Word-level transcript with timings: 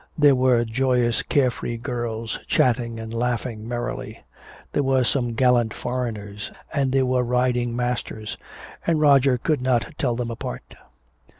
There 0.17 0.33
were 0.33 0.65
joyous 0.65 1.21
care 1.21 1.51
free 1.51 1.77
girls, 1.77 2.39
chatting 2.47 2.99
and 2.99 3.13
laughing 3.13 3.67
merrily. 3.67 4.17
There 4.73 4.81
were 4.81 5.03
some 5.03 5.33
gallant 5.35 5.75
foreigners, 5.75 6.51
and 6.73 6.91
there 6.91 7.05
were 7.05 7.21
riding 7.21 7.75
masters, 7.75 8.35
and 8.87 8.99
Roger 8.99 9.37
could 9.37 9.61
not 9.61 9.93
tell 9.99 10.15
them 10.15 10.31
apart. 10.31 10.73